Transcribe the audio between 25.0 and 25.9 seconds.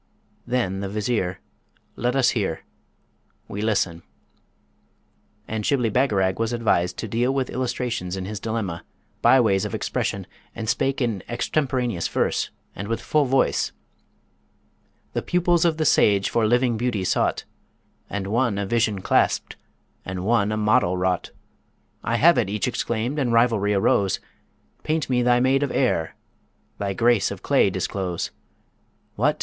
me thy Maid of